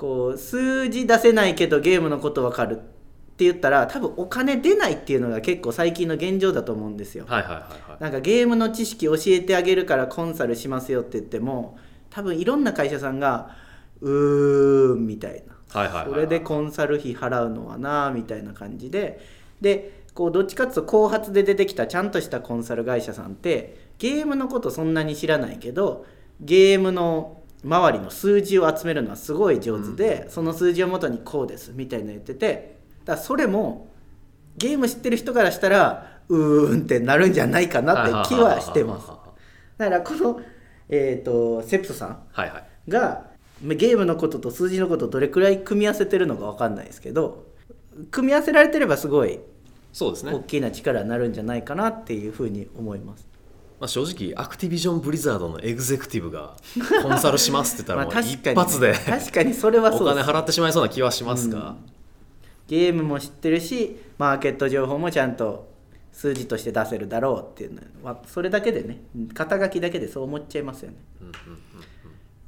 [0.00, 2.78] こう数字出せないけどゲームのこと分かるっ
[3.36, 7.26] て言ったら多分お金出ないっていうのが結構最近の現状だと思うんですよ。
[7.28, 8.02] はいはいはいはい。
[8.02, 11.76] なんかゲームの知識教えてあげるからコンサルしますよって言っても
[12.08, 13.54] 多分いろんな会社さんが
[14.00, 15.80] うーんみたいな。
[15.80, 16.14] はいはいはいはい。
[16.14, 19.20] それでコンサル費払うのはなみたいな感じで。
[19.60, 26.06] でこうどっちかっていうと後発で出てきたちゃんとしたコンサル会社さんってゲームのことそんなに知らないけど
[26.40, 33.88] ゲームの周りの数字を集めるのはすごい上手で、その数字をもとにこうですみたいなの言っててだからそれも
[34.56, 39.08] ゲーム知ってる人からしたらうーんってなるんじゃないかなって気はしてます。
[39.78, 40.40] だからこの、
[40.88, 42.90] えー、とセプトさんはいはい。
[42.90, 43.26] が
[43.62, 47.46] ゲームのことと数字のことをどれくらい組み合わせてるのか分かんないですけど
[48.10, 49.40] 組み合わせられてればすごい
[49.92, 50.32] そうですね。
[50.32, 53.26] 大きな力になるんじゃないかなっていうふうに思います。
[53.80, 56.54] まあ、正直アクティビジョン・ブリザードのエグゼクティブが
[57.02, 60.26] コンサルしますって言ったら 一発で確かにそれはおそうです。
[60.26, 61.76] 金払ってしまいそうな気はしますが、
[62.68, 65.70] ゲームも知ってるしマーケット情報もちゃんと
[66.12, 69.00] 数字として出せるだろうっていうのはそれだけでね
[69.32, 70.96] 肩書きだけでそう思っちゃいますよね。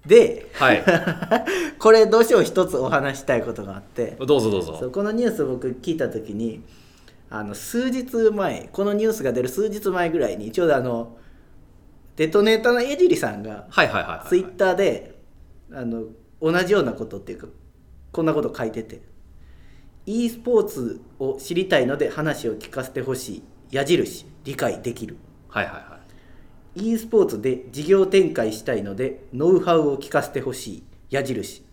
[0.05, 0.85] ではい。
[1.79, 4.17] これどうしよう一つお話したいことがあって。
[4.19, 4.77] どうぞどうぞ。
[4.79, 6.63] そうこのニュース僕聞いた時に
[7.31, 11.17] あの数日前このニュースが出る数日前ぐらいにちょうどあの
[12.23, 15.19] デトネーターの江尻さんがはいはいはいはいツイッターで
[15.73, 16.05] あの
[16.41, 17.49] 同じようなことっていうか
[18.13, 19.03] こんなこと書いてて
[20.07, 25.17] e スポーツを知りたいので話を聞かせてほしい矢印理解できる。
[25.49, 25.99] はいはいは
[26.77, 26.93] い。
[26.93, 31.65] e スポーツで事業展開したいのでノウハウを聞かせてほしい矢印。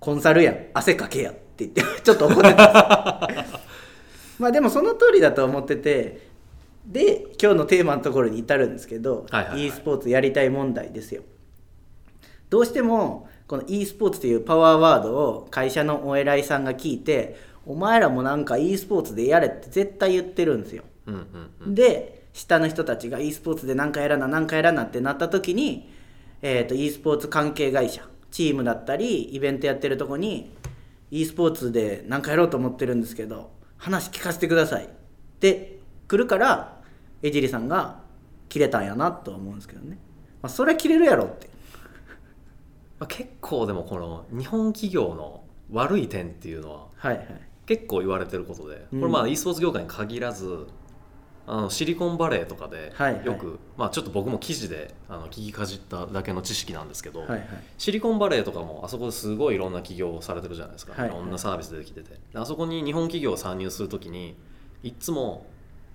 [0.00, 3.28] コンサルやん汗かけやって言ってちょっと怒ってた
[4.40, 6.23] まあでもその通りだと思ってて
[6.86, 9.66] で今日のテーマのところに至るんですけど、はいはいはい。
[9.66, 11.22] e スポーツやりたい問題ですよ。
[12.50, 20.84] どうしてもこの e スポーツというパワーワードを会社のお偉いさんが聞いてお前らもなんか e スポーツでやれって絶対言ってるんですよ。
[21.06, 21.26] うん
[21.64, 25.88] うんで下の人たちが e スポーツで何かやらな何かやらなってなった時に、
[26.42, 30.50] えー、と e スポーツ関係会社チームだったりイベントやってるとこに
[31.12, 34.88] e スポーツで何かやろうと思ってるんですけど話聞かせてくださいっ
[35.38, 36.73] て来るから
[37.24, 38.00] 江尻さんが
[38.50, 39.96] 切れたんやなとは思うんですけどね、
[40.42, 41.48] まあ、それは切れるやろって。
[43.00, 47.26] まあ、結構でもこの日本企業の悪い点っていうのははいはい。
[47.66, 49.00] 結構言われてることで、うん。
[49.00, 50.66] これまあ e スポーツ業界に限らず
[51.46, 52.92] あのシリコンバレーとかで
[53.24, 57.26] よく、まあ、ちょっと僕も記事であの聞きかじっただけの知識なんですけど、
[57.76, 61.12] シリコンバレーとかもあそこですごいいろんな企業をされてるじゃないですか、はいい。
[61.12, 62.10] ろんなサービス出てきてて。
[62.12, 64.36] であそこに日本企業を参入するときに
[64.82, 65.46] いっつも、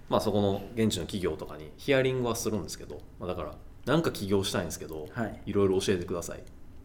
[0.10, 5.42] まあ、そこの現地の企業とかにヒアリングはするんですけど、まあ、だからなんか起業したいんですけど、はい。
[5.46, 6.40] いろいろ教えてください。
[6.40, 6.42] っ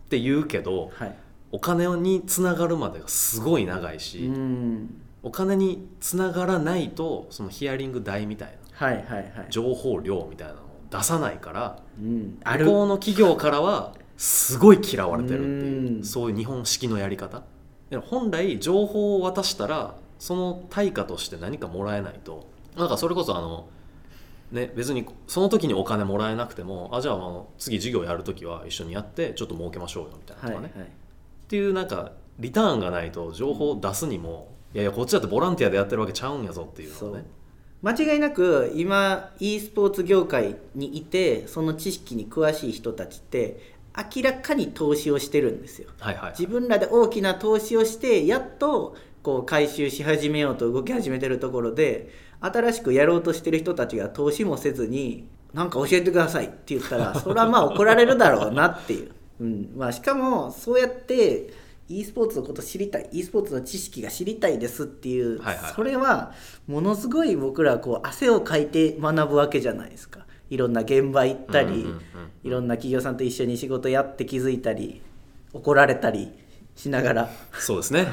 [0.08, 1.16] て言うけどはい。
[1.52, 5.02] お金につながるまでがすごい長いうし、ん。
[5.22, 9.46] お金につながらないとそのヒアリング代みたいなはいはいはい。
[9.50, 12.38] 情報量みたいなのを出さないからうん。
[12.44, 16.04] 向こうの企業からはすごい嫌われてるっていううん。
[16.04, 17.42] そういう日本式のやり方。
[18.08, 23.68] 本来情報を渡したらその対価として何かもらえないとなんかそれこそあの
[24.52, 30.88] ね別にその時にお金もらえなくてもあじゃああの次授業やる時は一緒にやってちょっと儲けましょうよみたいなとかね、はいはい。
[30.88, 37.24] っていうなんかリターンがないと情報を出すにもいやいやこっちだってボランティアでやってるわけちゃうんやぞっていうのをね。
[37.82, 43.74] 間違いなく今 e スポーツ業界にいてその知識に詳しい人たちって
[44.16, 45.90] 明らかに投資をしてるんですよ。
[46.00, 46.30] はいはい。
[46.30, 52.08] 自分らで大きな投資をしてやっとこう回収し始めようと動き始めてるところで
[52.52, 59.72] 新しくやろうとしてる人たちが投資もせずに何か教えてくださいって言ったらそれはまあ怒られるだろうなっていう、うん。
[59.76, 61.52] まあ、しかもそうやって
[61.88, 65.72] e スポーツのこと知りたい e スポーツの知識が知りたいですっていう、はいはい。
[65.74, 66.32] それは
[66.66, 70.26] ものすごい僕らはこう汗をかいて学ぶわけじゃないですか。
[70.50, 72.00] いろんな現場行ったり、うんうんうん。
[72.42, 75.00] いろんな企業さんと一緒に仕事やって気づいたり
[75.52, 76.32] 怒られたり
[76.76, 77.30] しながら。
[77.52, 78.06] そうですね。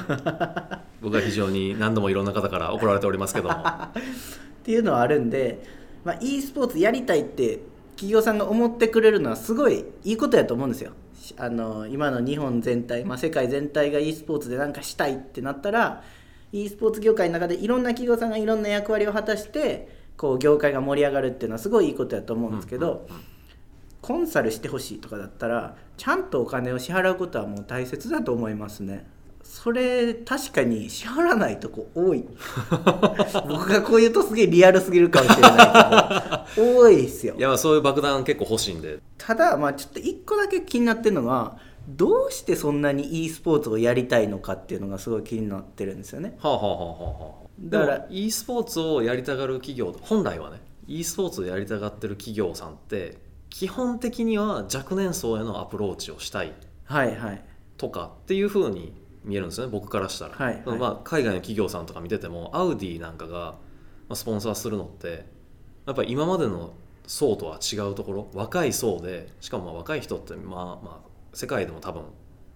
[1.02, 3.56] 僕は非常に何度もいろんな方から怒られておりますけども。
[3.56, 3.64] っ
[4.64, 5.64] ていうのはあるんで、
[6.04, 7.60] まあ、e スポーツやりたいって
[7.96, 10.92] 企業さんが思ってくれるのはすごいいいことやと思うんですよ。
[11.20, 16.04] しあの今の日本全体、まあ、世界全体が e スポーツで何かしたいってなったら
[16.52, 23.08] e スポーツ業界の中でいろんな企業さんがいろんな役割を果たしてこう業界が盛り上がるっていうのはすごいいいことやと思うんですけど、
[24.02, 29.06] コンサルしてほしいとかだったらちゃんとお金を支払うことはもう大切だと思いますね。
[29.44, 32.24] それ確かに支払わないとこ多い。
[33.48, 37.36] 僕がこう言うとすげえリアルすぎるかもしれないけど多いですよ。
[37.38, 39.00] いやまあそういう爆弾結構欲しいんで。
[39.18, 46.38] ただまあちょっと一個だけ気になってるのがどうしてそんなに e スポーツをやりたいのかっていうのがすごい気になってるんですよね。
[46.40, 47.42] はあはあはあはあはあ。
[47.60, 53.18] だから e スポーツをやりたがる企業本来はね e スポーツをやりたがってる企業さんって
[53.52, 56.54] 基本的には若年層へのアプローチをしたい。
[56.86, 57.44] はいはい。
[57.78, 60.80] とかっていう風に見えるんですよね僕からしたら、はいはい。
[60.80, 65.26] まあ、海外の企業さんとか見ててもアウディなんかがまあスポンサーするのって
[65.86, 66.74] やっぱり今までの
[67.06, 72.04] 層とは違うところ若い層でしかもまあ若い人ってまあまあ世界でも多分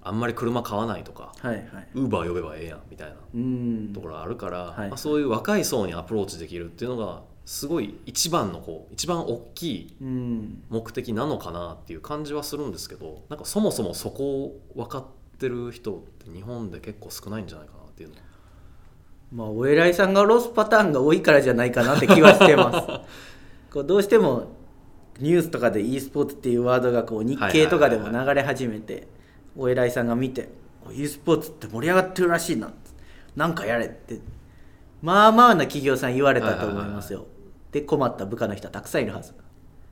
[0.02, 1.66] あんまり車買わないとかはいはい。
[1.94, 3.92] ウーバー呼べばええやんみたいなうん。
[3.94, 4.90] ところあるから、はい。
[4.90, 10.64] まあ、そういう若い層にアプローチできるっていうのがすごい一番のこう一番大きいうん。
[10.70, 15.06] 目的なのかなっていう感じはするんですけどなんかそもそもそこを分かっ
[15.38, 18.22] てる人って日本で結構少ないんじゃないかなっていうのは。
[19.32, 22.88] まあお偉いさんがロスパターンが多いからじゃないかなって気はしてます。
[23.72, 24.52] こうどうしても
[25.20, 29.08] ニュースとかで e スポーツっていうワードがこう日経とかでも流れ始めて
[29.56, 30.50] お偉いさんが見て
[30.92, 32.72] 「e スポーツって盛り上がってるらしいな」
[33.36, 34.20] なんかやれって
[35.02, 37.28] まあまあな企業さん言われたと思いますよ、
[37.76, 39.34] で困った部下の人はたくさんいるはず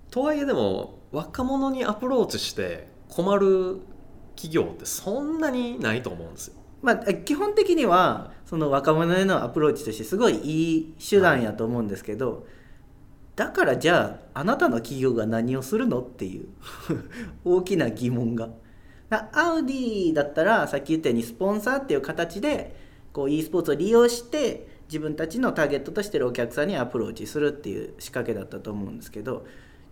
[0.09, 3.81] とはいえでも若者にアプローチして困る
[4.37, 12.45] 企業ってそんなにないと思うんですよまあ、基本的にはその若者へのアプローチとしてすごいいい手段やと思うんですけど、
[13.37, 16.49] だからじゃああなたの企業が何をするのっていう
[17.45, 18.49] 大きな疑問が。
[19.09, 22.75] だアウディだったらさっき言ったようにスポンサーっていう形で
[23.13, 29.47] こう e スポーツを利用して自分たちのターゲットとしてるお客さんにアプローチするっていう仕掛けだったと思うんですけど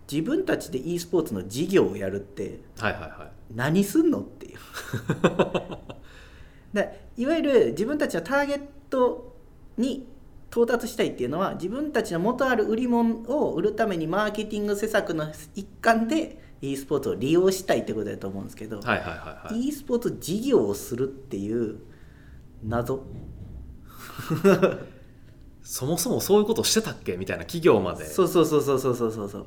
[0.08, 3.12] 自分たちで e スポーツの事業をやるってはいはいはい。
[3.52, 4.58] 何すんのっていう。
[6.72, 8.60] でいわゆる自分たちのターゲッ
[8.90, 9.34] ト
[9.76, 10.06] に
[10.52, 19.14] 到達したいっていうのは自分たちの元ある売り物を売るためにマーケティング施策の一環で e スポーツを利用したいってことだと思うんですけど、はいはいは
[19.48, 19.68] いはい。
[19.68, 21.78] e スポーツ事業をするっていう
[22.62, 23.04] 謎
[25.62, 29.28] そもそもそういうことしてたっけみたいな企業までそうそうそうそうそうそうそう。
[29.28, 29.46] そう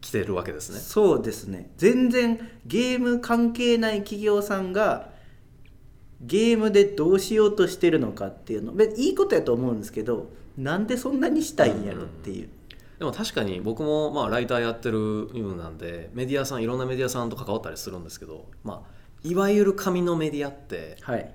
[0.00, 0.78] 来てるわけですね。
[0.78, 1.72] そうですね。
[1.78, 5.10] 全然ゲーム関係ない企業さんが
[6.20, 8.72] ゲームでどうしようとしてるのかっていうの。
[8.96, 12.48] いいことやと思うんですけどなんでそんなにしたいんやろっていう、
[12.98, 18.90] でも確かに僕もまあライターやってる部分なんでメディアさんいろんなメディアさんと関わったりするんですけど、まあ、
[19.24, 21.34] いわゆる紙のメディアって、はい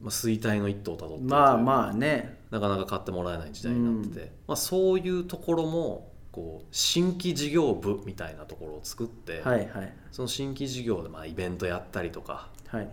[0.00, 2.38] まあ、衰退の一途をたどってまあまあね。
[2.50, 9.92] なかなか買ってもらえない時代になってて、まあ、そういうところもこう新規事業部みたいなところを作って、はいはい。
[10.12, 12.88] その新規事業でまあイベントやったりとか、はい。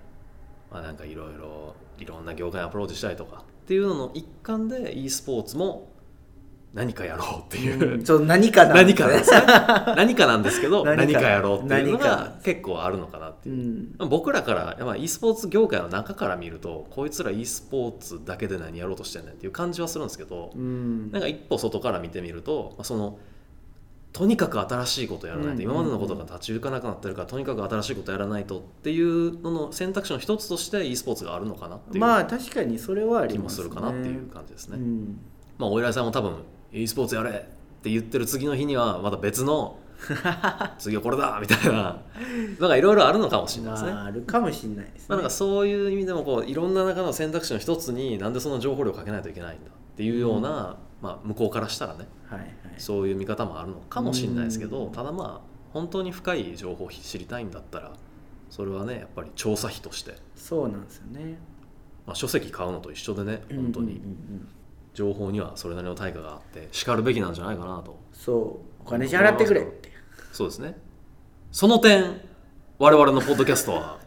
[0.72, 5.91] まあ、なんかいろいろいろんな業界にアプローチしたりとかっていうのの一環で e スポーツも
[6.74, 8.06] 何かやろうっていう、うん。
[8.06, 9.44] そう何かなん何かなんですね。
[9.96, 11.22] 何かなんです けど何か。
[11.22, 13.60] やろうっていうのが結構あるのかなってうい
[14.00, 14.10] う、ん。
[14.10, 21.12] 僕らからまあ e スポーツ業界の中から見るとこいつら e スポーツだけで何やろうとしてんねんっていう感じはするんですけど、うん。
[21.12, 23.20] なんか一歩外から見てみると、まあ、その
[24.14, 25.62] とにかく新しいことやらないと、うん。
[25.64, 34.78] 今までのことが立ち行かなくなってるからとにかく新しいことやらないとっていうのの選択肢の一つとして e スポーツがあるのかなっていうまあ確かにそれはあり気もますすねるかなっていう感じですね。
[34.78, 35.20] うん。
[35.58, 36.36] まあお偉いさんも多分
[36.74, 37.34] e スポーツやれっ
[37.84, 39.78] て言ってる次の日にはまた別の
[40.80, 42.02] 次はこれだみたいな
[42.60, 43.92] なんかいろいろあるのかもしれないですね。
[43.92, 52.50] まああるかもしれないですね、まあ、なんかそういう意味でもこういろんな中の選択肢の一つになんでその情報量をかけないといけないんだっていうような、まあ、向こうからしたらねはいはい。
[52.78, 54.92] そういう見方もあるのかもしれないですけど、うん。
[54.92, 57.94] ただまあ本当に深い情報を知りたいんだったら
[58.50, 61.40] それはねやっぱり調査費として、そうなんですよね。
[62.06, 64.36] まあ、書籍買うのと一緒でね本当にうんうんうん。
[64.42, 64.48] うん
[64.94, 68.00] 情報にはそれなりの対価があってしかるべきなんじゃないかなと。
[68.14, 68.82] そう。
[68.86, 69.90] お金支払ってくれって。
[70.32, 70.78] そうですね。
[71.52, 72.20] その点
[72.78, 74.00] 我々のポッドキャストは。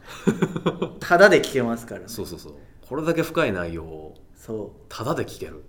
[1.01, 2.09] ただで聞けますからね。
[2.09, 2.55] そうそうそう。
[2.87, 5.65] これだけ深い内容をそタダで聞ける。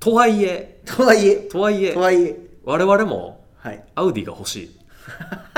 [0.00, 1.36] とはいえうとはいえ。
[1.36, 2.38] とはいえとはいえ。
[2.64, 3.84] 我々もはい。
[3.96, 4.78] アウディが欲しい。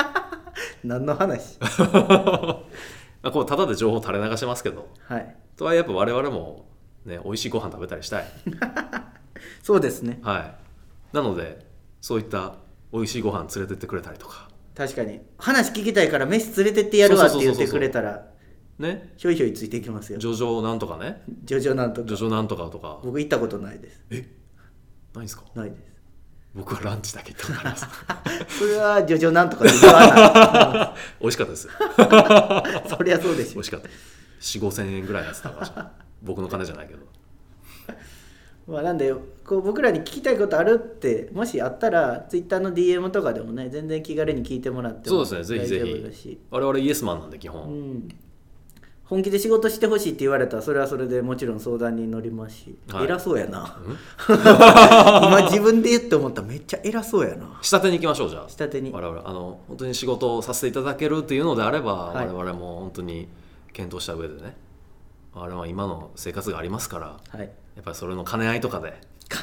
[0.84, 1.58] 何の話？
[3.22, 4.88] まあこうタダで情報垂れ流してますけど。
[5.06, 5.36] はい。
[5.56, 6.64] とはいえやっぱ我々も
[7.04, 8.24] ね美味しいご飯食べたりしたい。
[9.62, 10.20] そうですね。
[10.22, 10.54] は
[11.12, 11.16] い。
[11.16, 11.66] なので
[12.00, 12.54] そういった
[12.92, 14.48] 美味しいご飯連れてってくれたりとか。
[14.74, 15.20] 確かに。
[15.38, 18.26] 話聞きたいから飯連れてってやるわって言ってくれたら
[18.78, 19.12] ね。
[19.16, 20.18] ひょいひょいついていきますよ。
[20.18, 21.22] ジョジョなんとかね。
[21.44, 22.08] ジョジョなんとか。
[22.08, 23.00] ジョジョなんとかとか。
[23.02, 24.00] 僕行ったことないです。
[24.10, 24.26] え？
[25.14, 25.44] ないんですか？
[25.54, 25.82] ないです。
[26.54, 27.86] 僕はランチだけ行ったことあります。
[28.58, 31.68] それはジョジョなんとかで言わな 美味しかったです。
[31.68, 31.70] い
[32.88, 33.54] そりゃそうでしょ。
[33.54, 33.88] 美味しかった
[34.40, 35.92] 4 5千円ぐらいのやつだから
[36.22, 37.00] 僕の金じゃないけど。
[38.66, 39.12] まあ、なんで
[39.44, 45.58] こう僕らに聞きたいことあるってもしあったらツイッターの DM とかでもね全然気軽に聞いてもらってもそうですね。
[45.58, 46.38] ぜひぜひ。
[46.50, 48.08] 我々イエスマンなんで基う本、ん、
[49.10, 53.06] 本気で仕事してほしいって言われたらそれはそれでもちろん相談に乗りますし、はい。
[53.06, 53.76] 偉そうやな。
[54.28, 57.58] 今自分で言って思っためっちゃ偉そうやな。
[57.62, 58.48] 下手に行きましょうじゃあ。
[58.48, 58.92] 下手に。
[58.92, 59.20] 我々。
[59.24, 62.28] あの本当に仕事をさせていただけるっていうのであれば、はい。
[62.28, 63.26] 我々も本当に
[63.72, 64.56] 検討した上でね
[65.40, 67.40] 我々は今の生活がありますからはい。
[67.40, 67.46] や
[67.80, 69.42] っぱりそれの兼ね合いとかで、金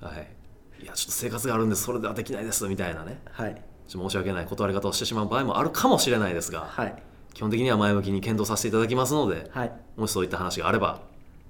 [0.00, 2.66] はい、いやちょっと生活があるんでそれではできないです。
[2.66, 3.20] みたいなね。
[3.30, 3.54] はい。
[3.86, 7.02] ちょっと申し訳ない断り方をしてしまう場合もあるかもしれないですが、はい。
[7.34, 9.72] 基本的には前向きに検討させていただきますので、はい。
[9.96, 11.02] もしそういった話があれば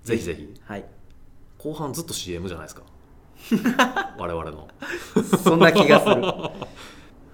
[0.02, 0.54] ぜひぜひ。
[0.66, 0.84] はい。
[1.56, 2.82] 後半ずっと CM じゃないですか。
[4.18, 4.68] 我々の。
[5.42, 6.22] そんな気がする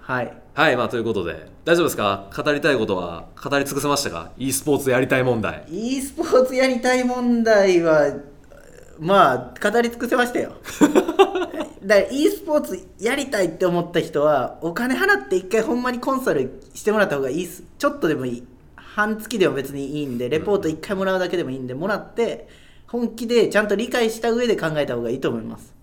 [0.07, 0.31] はい。
[0.53, 1.47] はいまあということで。
[1.65, 2.29] 大丈夫ですか？
[2.35, 5.65] 語りたいことは語り尽くせましたか？e スポーツやりたい問題。
[5.67, 8.13] e スポーツやりたい問題は
[8.99, 10.53] まあ語り尽くせましたよ。
[11.83, 17.63] だから e スポーツやりたいって思った人はお金払って一回ほんまにコンサルしてもらった方がいいっす。
[17.79, 18.43] ちょっとでもいい。
[18.75, 22.47] 半月でも別にいいんでレポート一回もらうだけでもいいんでもらって
[22.87, 25.73] 本気でちゃんと理解した上で考えた方がいいと思います。
[25.73, 25.74] まあ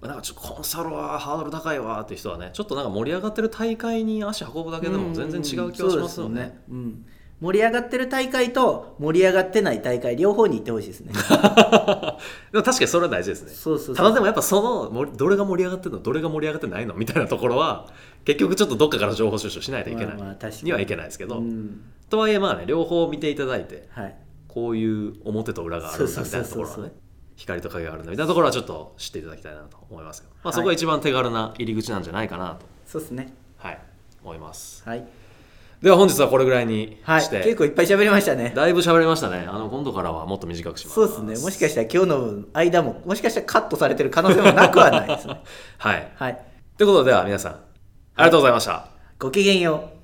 [0.00, 7.06] なんかちょっとコンサルはハードル高いわって人はねちょっとなんか盛り上がってる大会に足運ぶだけでも全然違う気がしますよね,、うんそうですうん、
[7.40, 11.12] 盛り上がってる大会と盛り上がってない大会両方に行ってほしいですね。
[12.52, 13.50] でも確かにそれは大事ですね。
[13.52, 13.96] そうそうそう。
[13.96, 17.86] ただでもやっぱそのもどれが盛り上がってるのどれが盛り上がってないのみたいなところは
[18.24, 20.64] 結局ちょっとどっかから情報収集しないといけない、まあに。
[20.64, 21.80] にはいけないですけど、うん。
[22.10, 24.16] とはいえまあね両方見ていただいてはい。
[24.48, 26.92] こういう表と裏があるみたいなところはそうそうそうね
[27.38, 33.32] 光と影があるんだみたいなところはちょっと知っていただきたいなと思いますけど、まあ、はいそこが一番手軽な入り口なんじゃないかなと、そうですね。
[33.56, 33.78] はい、
[34.22, 34.82] 思います。
[34.84, 35.06] はい、
[35.80, 38.52] では本日はこれぐらいにはい、して、結構いっぱい喋りましたね。
[38.56, 39.46] だいぶ喋りましたね。
[39.48, 40.94] あの今度からはもっと短くします。
[40.94, 41.44] そうですね。
[41.44, 45.40] もしかしたら今日の間ももしかしたらカットされてる可能性もなくはないですね。
[45.78, 46.12] はい。
[46.16, 46.44] はい。
[46.76, 47.56] ということででは皆さんあ
[48.18, 49.97] りがとうございました、ごきげんよう